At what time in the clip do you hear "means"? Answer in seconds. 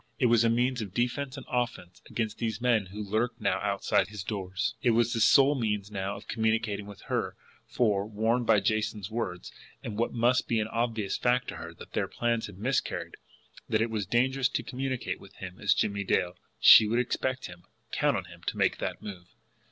0.49-0.81, 5.53-5.91